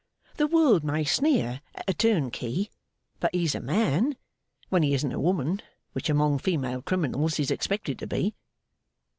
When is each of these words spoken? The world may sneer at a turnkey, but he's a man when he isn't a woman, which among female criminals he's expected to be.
The 0.37 0.47
world 0.47 0.83
may 0.83 1.03
sneer 1.03 1.61
at 1.75 1.87
a 1.87 1.93
turnkey, 1.93 2.71
but 3.19 3.35
he's 3.35 3.53
a 3.53 3.59
man 3.59 4.17
when 4.69 4.81
he 4.81 4.95
isn't 4.95 5.11
a 5.11 5.19
woman, 5.19 5.61
which 5.93 6.09
among 6.09 6.39
female 6.39 6.81
criminals 6.81 7.35
he's 7.37 7.51
expected 7.51 7.99
to 7.99 8.07
be. 8.07 8.33